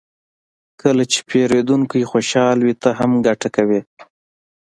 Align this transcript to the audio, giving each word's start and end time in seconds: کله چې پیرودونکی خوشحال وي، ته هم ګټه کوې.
کله 0.81 1.03
چې 1.11 1.19
پیرودونکی 1.29 2.09
خوشحال 2.11 2.57
وي، 2.61 2.73
ته 2.81 2.89
هم 2.99 3.11
ګټه 3.27 3.49
کوې. 3.55 3.81